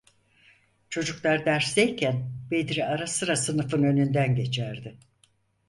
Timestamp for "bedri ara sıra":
2.51-3.35